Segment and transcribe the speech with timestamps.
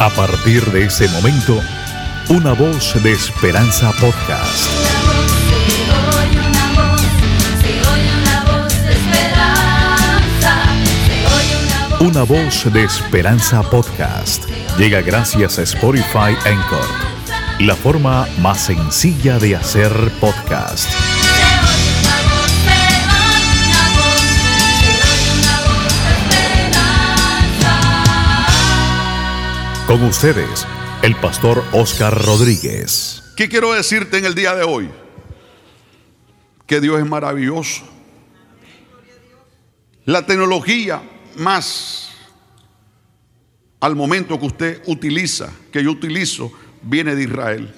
[0.00, 1.60] A partir de ese momento,
[2.28, 4.68] una voz de esperanza podcast.
[11.98, 14.44] Una voz de esperanza podcast.
[14.78, 16.86] Llega gracias a Spotify Anchor,
[17.58, 19.90] la forma más sencilla de hacer
[20.20, 20.88] podcast.
[29.88, 30.66] Con ustedes,
[31.02, 33.32] el pastor Oscar Rodríguez.
[33.34, 34.90] ¿Qué quiero decirte en el día de hoy?
[36.66, 37.88] Que Dios es maravilloso.
[40.04, 41.00] La tecnología
[41.36, 42.10] más
[43.80, 47.74] al momento que usted utiliza, que yo utilizo, viene de Israel.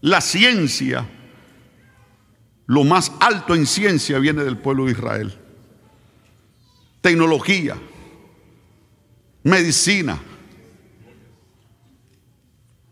[0.00, 1.08] La ciencia,
[2.66, 5.36] lo más alto en ciencia viene del pueblo de Israel.
[7.00, 7.76] Tecnología,
[9.42, 10.20] medicina,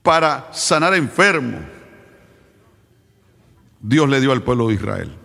[0.03, 1.61] para sanar enfermos.
[3.81, 5.17] Dios le dio al pueblo de Israel.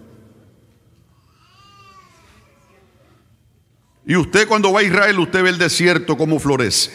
[4.06, 6.92] Y usted cuando va a Israel, usted ve el desierto cómo florece.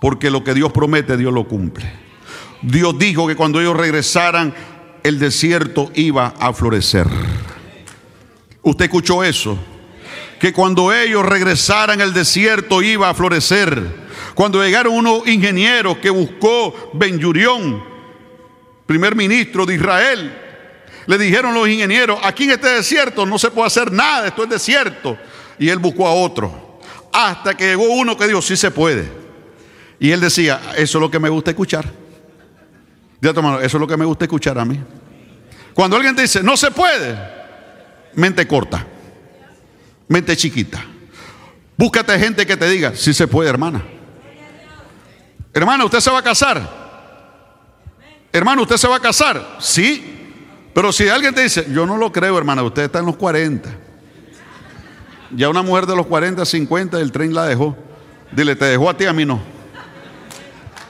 [0.00, 1.90] Porque lo que Dios promete, Dios lo cumple.
[2.62, 4.52] Dios dijo que cuando ellos regresaran,
[5.04, 7.06] el desierto iba a florecer.
[8.62, 9.58] ¿Usted escuchó eso?
[10.40, 14.08] Que cuando ellos regresaran, el desierto iba a florecer.
[14.34, 17.82] Cuando llegaron unos ingenieros que buscó Ben Gurión,
[18.86, 20.32] primer ministro de Israel,
[21.06, 24.50] le dijeron los ingenieros, aquí en este desierto no se puede hacer nada, esto es
[24.50, 25.18] desierto.
[25.58, 26.78] Y él buscó a otro.
[27.12, 29.10] Hasta que llegó uno que dijo, sí se puede.
[29.98, 31.86] Y él decía, eso es lo que me gusta escuchar.
[33.20, 34.78] Dile a tu hermano, eso es lo que me gusta escuchar a mí.
[35.74, 37.16] Cuando alguien te dice, no se puede,
[38.14, 38.86] mente corta,
[40.08, 40.84] mente chiquita.
[41.76, 43.84] Búscate gente que te diga, sí se puede, hermana.
[45.54, 46.68] Hermana, ¿usted se va a casar?
[48.32, 49.56] Hermano, ¿usted se va a casar?
[49.60, 50.14] Sí.
[50.74, 53.70] Pero si alguien te dice, yo no lo creo, hermana, usted está en los 40.
[55.30, 57.76] Ya una mujer de los 40, 50, el tren la dejó.
[58.32, 59.40] Dile, te dejó a ti, a mí no.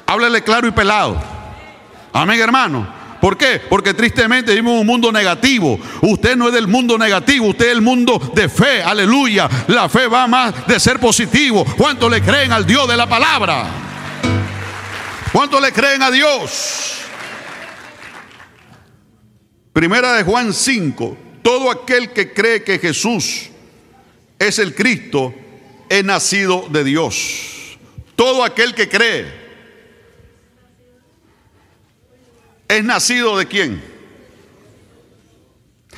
[0.07, 1.21] Háblele claro y pelado.
[2.13, 2.98] Amén, hermano.
[3.21, 3.61] ¿Por qué?
[3.69, 5.79] Porque tristemente vivimos en un mundo negativo.
[6.03, 8.83] Usted no es del mundo negativo, usted es del mundo de fe.
[8.83, 9.49] Aleluya.
[9.69, 11.65] La fe va más de ser positivo.
[11.77, 13.67] ¿Cuánto le creen al Dios de la palabra?
[15.33, 16.99] ¿Cuánto le creen a Dios?
[19.73, 21.17] Primera de Juan 5.
[21.43, 23.51] Todo aquel que cree que Jesús
[24.39, 25.35] es el Cristo
[25.89, 27.79] es nacido de Dios.
[28.17, 29.48] Todo aquel que cree
[32.69, 33.83] es nacido de quién?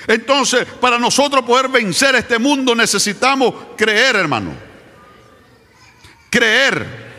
[0.07, 4.53] Entonces, para nosotros poder vencer este mundo necesitamos creer, hermano.
[6.31, 7.11] Creer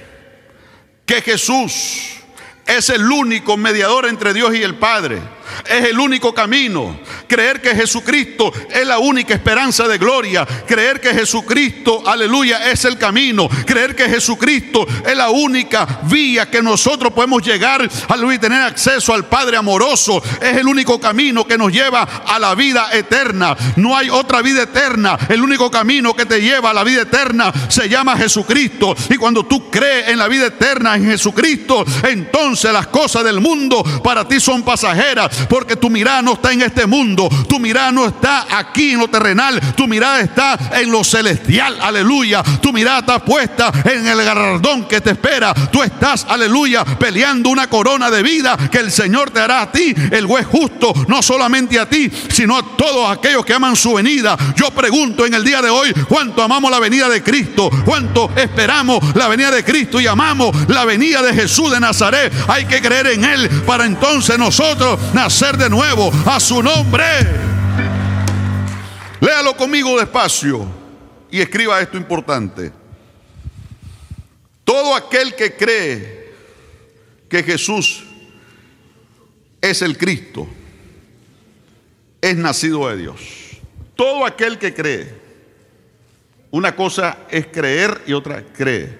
[1.05, 2.21] que Jesús
[2.65, 5.19] es el único mediador entre Dios y el Padre.
[5.65, 6.99] Es el único camino.
[7.27, 10.45] Creer que Jesucristo es la única esperanza de gloria.
[10.67, 13.47] Creer que Jesucristo, aleluya, es el camino.
[13.65, 19.13] Creer que Jesucristo es la única vía que nosotros podemos llegar, aleluya, y tener acceso
[19.13, 20.21] al Padre amoroso.
[20.41, 23.55] Es el único camino que nos lleva a la vida eterna.
[23.75, 25.17] No hay otra vida eterna.
[25.29, 28.95] El único camino que te lleva a la vida eterna se llama Jesucristo.
[29.09, 33.83] Y cuando tú crees en la vida eterna en Jesucristo, entonces las cosas del mundo
[34.03, 38.07] para ti son pasajeras porque tu mirada no está en este mundo, tu mirada no
[38.07, 43.19] está aquí en lo terrenal, tu mirada está en lo celestial, aleluya, tu mirada está
[43.19, 48.57] puesta en el galardón que te espera, tú estás, aleluya, peleando una corona de vida
[48.71, 52.57] que el Señor te hará a ti, el juez justo, no solamente a ti, sino
[52.57, 54.37] a todos aquellos que aman su venida.
[54.55, 57.69] Yo pregunto en el día de hoy, ¿cuánto amamos la venida de Cristo?
[57.83, 62.31] ¿Cuánto esperamos la venida de Cristo y amamos la venida de Jesús de Nazaret?
[62.47, 67.03] Hay que creer en Él para entonces nosotros nacer de nuevo a su nombre.
[69.19, 70.67] Léalo conmigo despacio
[71.31, 72.71] y escriba esto importante.
[74.63, 76.31] Todo aquel que cree
[77.27, 78.03] que Jesús
[79.59, 80.47] es el Cristo
[82.21, 83.19] es nacido de Dios.
[83.95, 85.11] Todo aquel que cree.
[86.51, 88.95] Una cosa es creer y otra cree.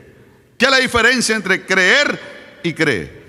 [0.58, 2.20] ¿Qué es la diferencia entre creer
[2.64, 3.22] y creer?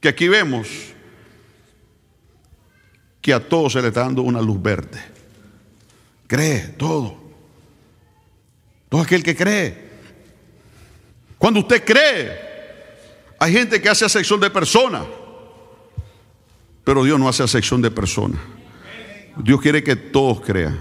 [0.00, 0.95] Que aquí vemos
[3.26, 5.02] que a todos se le está dando una luz verde.
[6.28, 7.16] Cree todo.
[8.88, 9.90] Todo aquel que cree.
[11.36, 12.38] Cuando usted cree,
[13.40, 15.02] hay gente que hace acepción de personas,
[16.84, 18.38] pero Dios no hace acepción de personas.
[19.38, 20.80] Dios quiere que todos crean.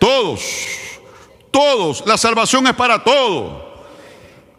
[0.00, 0.42] Todos,
[1.52, 2.04] Todos.
[2.08, 3.62] La salvación es para todos.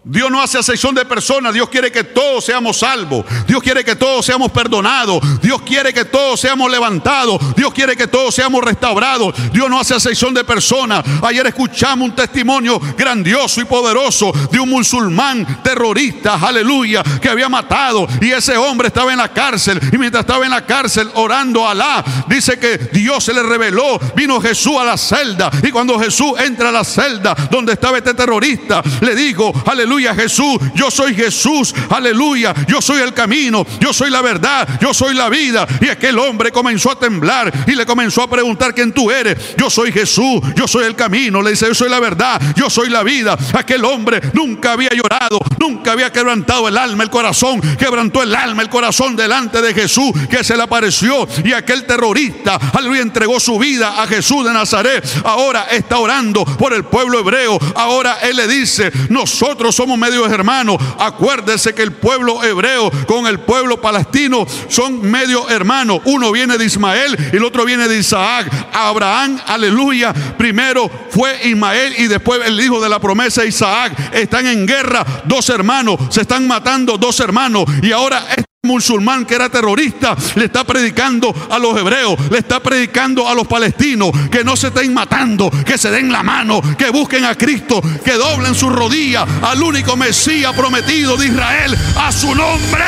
[0.08, 3.96] Dios no hace acepción de personas, Dios quiere que todos seamos salvos, Dios quiere que
[3.96, 9.34] todos seamos perdonados, Dios quiere que todos seamos levantados, Dios quiere que todos seamos restaurados,
[9.52, 11.04] Dios no hace acepción de personas.
[11.24, 18.08] Ayer escuchamos un testimonio grandioso y poderoso de un musulmán terrorista, aleluya, que había matado.
[18.22, 19.80] Y ese hombre estaba en la cárcel.
[19.92, 24.00] Y mientras estaba en la cárcel orando a Alá, dice que Dios se le reveló,
[24.16, 25.50] vino Jesús a la celda.
[25.64, 30.58] Y cuando Jesús entra a la celda donde estaba este terrorista, le dijo, aleluya, Jesús,
[30.76, 35.30] yo soy Jesús, aleluya, yo soy el camino, yo soy la verdad, yo soy la
[35.30, 35.66] vida.
[35.82, 39.56] Y aquel hombre comenzó a temblar y le comenzó a preguntar quién tú eres.
[39.58, 42.90] Yo soy Jesús, yo soy el camino, le dice, yo soy la verdad, yo soy
[42.90, 43.38] la vida.
[43.54, 48.62] Aquel hombre nunca había llorado, nunca había quebrantado el alma, el corazón, quebrantó el alma,
[48.62, 51.28] el corazón delante de Jesús que se le apareció.
[51.44, 55.06] Y aquel terrorista, aleluya, entregó su vida a Jesús de Nazaret.
[55.24, 57.58] Ahora está orando por el pueblo hebreo.
[57.76, 60.78] Ahora él le dice, nosotros somos somos medios hermanos.
[60.98, 66.00] Acuérdese que el pueblo hebreo con el pueblo palestino son medio hermanos.
[66.06, 68.52] Uno viene de Ismael y el otro viene de Isaac.
[68.74, 73.94] Abraham, aleluya, primero fue Ismael y después el hijo de la promesa Isaac.
[74.12, 78.26] Están en guerra dos hermanos, se están matando dos hermanos y ahora
[78.66, 83.48] musulmán que era terrorista le está predicando a los hebreos, le está predicando a los
[83.48, 87.82] palestinos que no se estén matando, que se den la mano, que busquen a Cristo,
[88.04, 92.84] que doblen su rodilla al único Mesías prometido de Israel, a su nombre.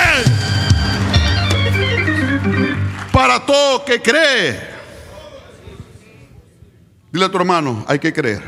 [3.11, 4.77] Para todo que cree.
[7.11, 8.43] Dile a tu hermano, hay que creer.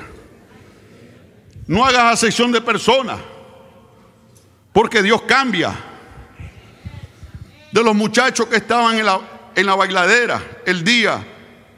[1.68, 3.20] No hagas acepción de personas,
[4.74, 5.89] porque Dios cambia
[7.72, 9.20] de los muchachos que estaban en la,
[9.56, 11.24] en la bailadera el día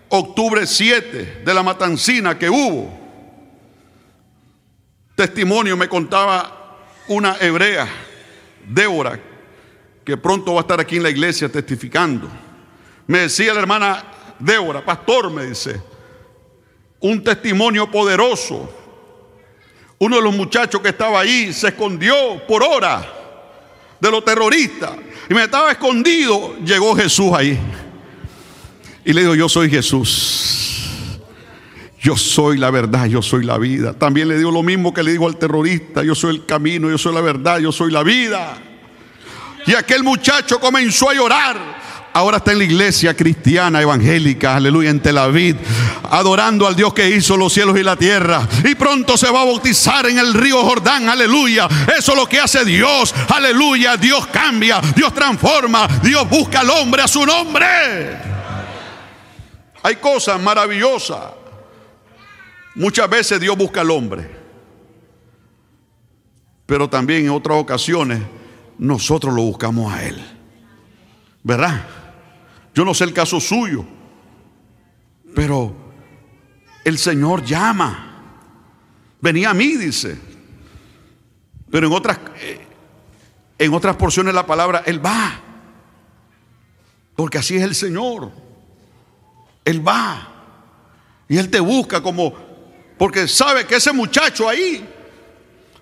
[0.09, 2.99] octubre 7 de la matancina que hubo.
[5.15, 6.77] Testimonio me contaba
[7.07, 7.87] una hebrea,
[8.65, 9.19] Débora,
[10.03, 12.29] que pronto va a estar aquí en la iglesia testificando.
[13.07, 14.03] Me decía la hermana
[14.39, 15.81] Débora, pastor, me dice,
[16.99, 18.77] un testimonio poderoso.
[19.99, 22.15] Uno de los muchachos que estaba ahí se escondió
[22.47, 23.05] por hora
[23.99, 24.91] de los terroristas
[25.31, 27.57] y me estaba escondido, llegó Jesús ahí.
[29.05, 30.91] Y le digo, yo soy Jesús.
[32.01, 33.93] Yo soy la verdad, yo soy la vida.
[33.93, 36.97] También le digo lo mismo que le digo al terrorista, yo soy el camino, yo
[36.97, 38.57] soy la verdad, yo soy la vida.
[39.65, 41.80] Y aquel muchacho comenzó a llorar.
[42.13, 45.57] Ahora está en la iglesia cristiana evangélica, aleluya, en Tel Aviv,
[46.09, 48.45] adorando al Dios que hizo los cielos y la tierra.
[48.65, 51.69] Y pronto se va a bautizar en el río Jordán, aleluya.
[51.97, 53.95] Eso es lo que hace Dios, aleluya.
[53.95, 57.65] Dios cambia, Dios transforma, Dios busca al hombre a su nombre.
[59.83, 61.21] Hay cosas maravillosas.
[62.75, 64.29] Muchas veces Dios busca al hombre.
[66.65, 68.21] Pero también en otras ocasiones
[68.77, 70.21] nosotros lo buscamos a Él.
[71.43, 71.81] ¿Verdad?
[72.73, 73.85] Yo no sé el caso suyo,
[75.35, 75.75] pero
[76.83, 78.07] el Señor llama.
[79.19, 80.17] Venía a mí, dice.
[81.69, 82.67] Pero en otras, eh,
[83.57, 85.39] en otras porciones de la palabra, Él va.
[87.15, 88.31] Porque así es el Señor.
[89.63, 90.27] Él va.
[91.27, 92.33] Y Él te busca como,
[92.97, 94.87] porque sabe que ese muchacho ahí,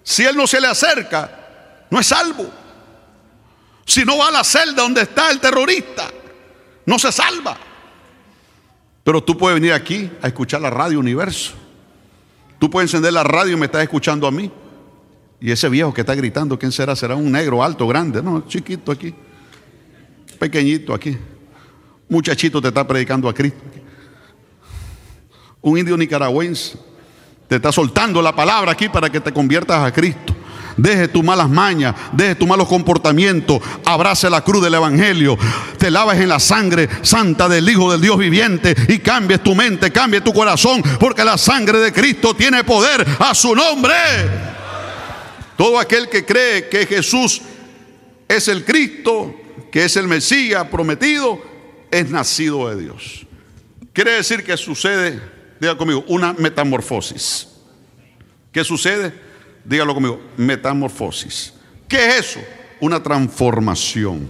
[0.03, 2.51] si Él no se le acerca, no es salvo.
[3.85, 6.11] Si no va a la celda donde está el terrorista,
[6.89, 7.55] no se salva.
[9.03, 11.53] Pero tú puedes venir aquí a escuchar la radio Universo.
[12.57, 14.51] Tú puedes encender la radio y me estás escuchando a mí.
[15.39, 16.95] Y ese viejo que está gritando, ¿quién será?
[16.95, 18.23] ¿Será un negro alto, grande?
[18.23, 19.13] No, chiquito aquí.
[20.39, 21.15] Pequeñito aquí.
[22.09, 23.61] Muchachito te está predicando a Cristo.
[25.61, 26.75] Un indio nicaragüense
[27.47, 30.35] te está soltando la palabra aquí para que te conviertas a Cristo.
[30.81, 35.37] Deje tus malas mañas, deje tus malos comportamientos, abrace la cruz del Evangelio,
[35.77, 39.91] te laves en la sangre santa del Hijo del Dios viviente y cambies tu mente,
[39.91, 43.93] cambie tu corazón, porque la sangre de Cristo tiene poder a su nombre.
[45.57, 47.41] Todo aquel que cree que Jesús
[48.25, 49.35] es el Cristo,
[49.73, 51.41] que es el Mesías prometido,
[51.91, 53.25] es nacido de Dios.
[53.91, 55.19] Quiere decir que sucede,
[55.59, 57.49] diga conmigo, una metamorfosis.
[58.53, 59.28] ¿Qué sucede?
[59.63, 61.53] Dígalo conmigo, metamorfosis.
[61.87, 62.39] ¿Qué es eso?
[62.79, 64.27] Una transformación.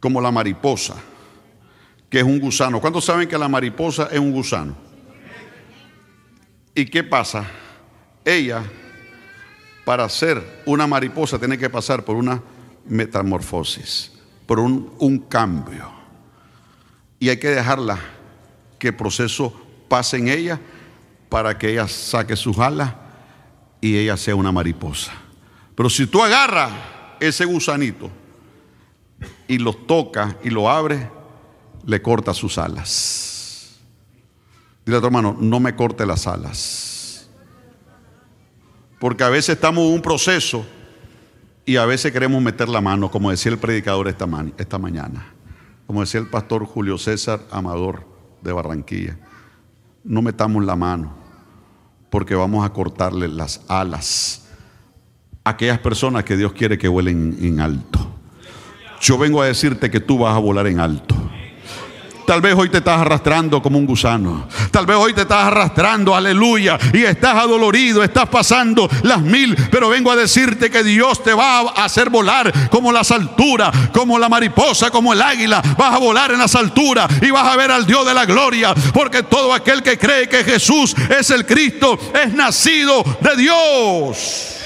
[0.00, 0.94] Como la mariposa,
[2.08, 2.80] que es un gusano.
[2.80, 4.76] ¿Cuántos saben que la mariposa es un gusano?
[6.74, 7.46] ¿Y qué pasa?
[8.24, 8.62] Ella,
[9.84, 12.42] para ser una mariposa, tiene que pasar por una
[12.86, 14.12] metamorfosis,
[14.46, 15.90] por un, cambio.
[17.18, 17.98] Y hay que dejarla
[18.78, 19.52] que el proceso
[19.88, 20.60] pase en ella
[21.28, 22.92] para que ella saque sus alas
[23.80, 25.12] y ella sea una mariposa.
[25.74, 26.72] Pero si tú agarras
[27.20, 28.10] ese gusanito
[29.48, 31.06] y lo tocas y lo abres,
[31.84, 33.78] le corta sus alas.
[34.84, 37.28] Dile a tu hermano, no me corte las alas.
[38.98, 40.64] Porque a veces estamos en un proceso
[41.64, 45.32] y a veces queremos meter la mano, como decía el predicador esta, esta mañana,
[45.86, 48.06] como decía el pastor Julio César Amador
[48.42, 49.18] de Barranquilla.
[50.04, 51.25] No metamos la mano,
[52.16, 54.46] porque vamos a cortarle las alas
[55.44, 57.98] a aquellas personas que Dios quiere que vuelen en alto.
[59.02, 61.14] Yo vengo a decirte que tú vas a volar en alto.
[62.26, 64.48] Tal vez hoy te estás arrastrando como un gusano.
[64.72, 69.56] Tal vez hoy te estás arrastrando, aleluya, y estás adolorido, estás pasando las mil.
[69.70, 74.18] Pero vengo a decirte que Dios te va a hacer volar como las alturas, como
[74.18, 75.62] la mariposa, como el águila.
[75.78, 78.74] Vas a volar en las alturas y vas a ver al Dios de la gloria.
[78.92, 84.56] Porque todo aquel que cree que Jesús es el Cristo es nacido de Dios.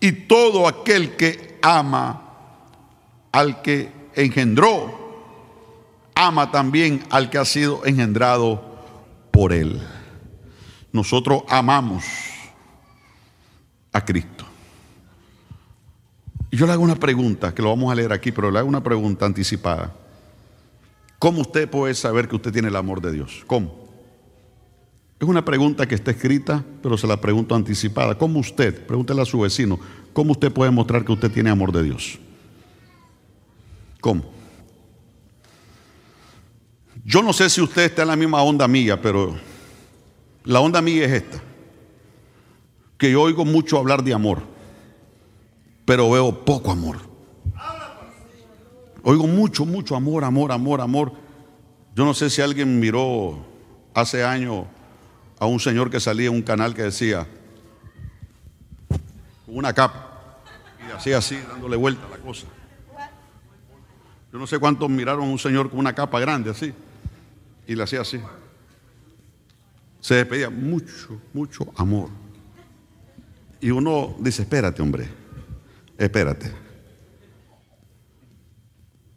[0.00, 2.22] Y todo aquel que ama
[3.30, 5.03] al que engendró,
[6.26, 8.62] ama también al que ha sido engendrado
[9.30, 9.80] por él.
[10.92, 12.04] Nosotros amamos
[13.92, 14.44] a Cristo.
[16.50, 18.68] Y yo le hago una pregunta, que lo vamos a leer aquí, pero le hago
[18.68, 19.92] una pregunta anticipada.
[21.18, 23.42] ¿Cómo usted puede saber que usted tiene el amor de Dios?
[23.46, 23.84] ¿Cómo?
[25.18, 28.16] Es una pregunta que está escrita, pero se la pregunto anticipada.
[28.16, 29.78] ¿Cómo usted, pregúntele a su vecino,
[30.12, 32.18] cómo usted puede mostrar que usted tiene amor de Dios?
[34.00, 34.33] ¿Cómo?
[37.04, 39.36] Yo no sé si usted está en la misma onda mía, pero
[40.44, 41.42] la onda mía es esta.
[42.96, 44.42] Que yo oigo mucho hablar de amor,
[45.84, 46.96] pero veo poco amor.
[49.02, 51.12] Oigo mucho, mucho amor, amor, amor, amor.
[51.94, 53.44] Yo no sé si alguien miró
[53.92, 54.64] hace años
[55.38, 57.26] a un señor que salía en un canal que decía,
[59.46, 60.40] una capa,
[60.88, 62.46] y hacía así, dándole vuelta a la cosa.
[64.32, 66.72] Yo no sé cuántos miraron a un señor con una capa grande así,
[67.66, 68.20] y le hacía así.
[70.00, 72.10] Se despedía mucho, mucho amor.
[73.60, 75.08] Y uno dice, espérate, hombre,
[75.96, 76.52] espérate.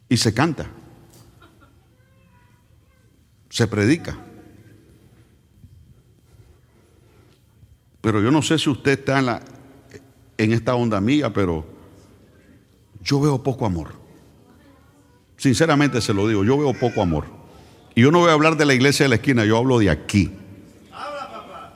[0.10, 0.66] Y se canta,
[3.50, 4.18] se predica.
[8.00, 9.28] Pero yo no sé si usted está en,
[10.38, 11.66] en esta onda mía, pero
[13.02, 13.92] yo veo poco amor.
[15.36, 17.26] Sinceramente se lo digo, yo veo poco amor.
[17.98, 19.90] Y yo no voy a hablar de la iglesia de la esquina, yo hablo de
[19.90, 20.32] aquí.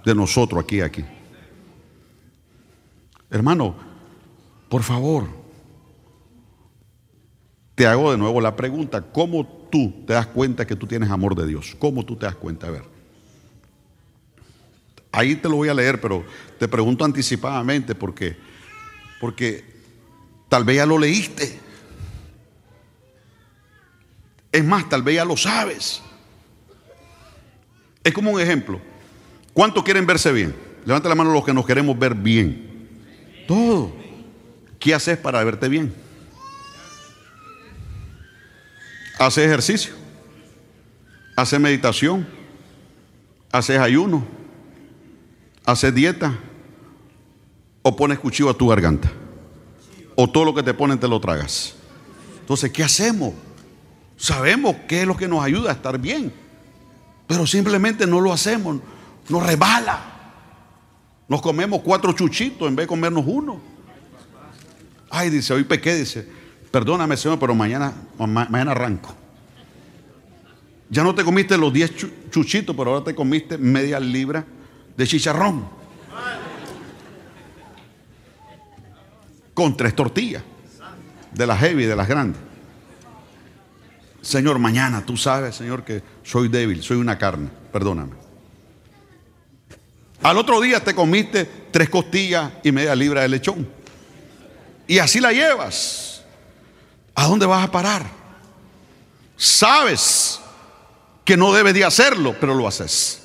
[0.05, 1.03] De nosotros aquí, aquí.
[3.31, 3.73] Hermano,
[4.69, 5.25] por favor,
[7.73, 11.33] te hago de nuevo la pregunta, ¿cómo tú te das cuenta que tú tienes amor
[11.33, 11.75] de Dios?
[11.79, 12.67] ¿Cómo tú te das cuenta?
[12.67, 12.83] A ver.
[15.11, 16.23] Ahí te lo voy a leer, pero
[16.59, 18.37] te pregunto anticipadamente porque,
[19.19, 19.65] porque
[20.49, 21.59] tal vez ya lo leíste.
[24.51, 26.03] Es más, tal vez ya lo sabes.
[28.03, 28.79] Es como un ejemplo.
[29.53, 30.55] ¿Cuántos quieren verse bien?
[30.85, 32.87] Levanta la mano los que nos queremos ver bien.
[33.47, 33.93] Todo.
[34.79, 35.93] ¿Qué haces para verte bien?
[39.19, 39.93] Haces ejercicio.
[41.35, 42.27] Haces meditación.
[43.51, 44.25] Haces ayuno.
[45.65, 46.35] Haces dieta.
[47.83, 49.11] O pones cuchillo a tu garganta.
[50.15, 51.75] O todo lo que te ponen te lo tragas.
[52.39, 53.33] Entonces, ¿qué hacemos?
[54.17, 56.33] Sabemos qué es lo que nos ayuda a estar bien.
[57.31, 58.77] Pero simplemente no lo hacemos.
[59.29, 59.99] Nos rebala.
[61.27, 63.61] Nos comemos cuatro chuchitos en vez de comernos uno.
[65.09, 66.27] Ay, dice, hoy pequé, dice,
[66.71, 69.13] perdóname, Señor, pero mañana, ma- mañana arranco.
[70.89, 74.45] Ya no te comiste los 10 chu- chuchitos, pero ahora te comiste media libra
[74.97, 75.65] de chicharrón.
[79.53, 80.43] Con tres tortillas.
[81.33, 82.41] De las heavy, de las grandes.
[84.21, 87.49] Señor, mañana tú sabes, Señor, que soy débil, soy una carne.
[87.71, 88.13] Perdóname.
[90.21, 93.67] Al otro día te comiste tres costillas y media libra de lechón.
[94.87, 96.23] Y así la llevas.
[97.15, 98.05] ¿A dónde vas a parar?
[99.35, 100.39] Sabes
[101.25, 103.23] que no debes de hacerlo, pero lo haces.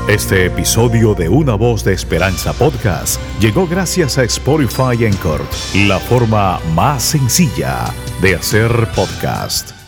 [0.10, 5.44] Este episodio de Una Voz de Esperanza Podcast llegó gracias a Spotify Encore,
[5.88, 9.79] la forma más sencilla de hacer podcast.